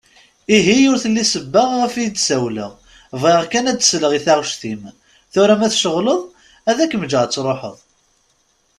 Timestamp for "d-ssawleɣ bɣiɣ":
2.07-3.43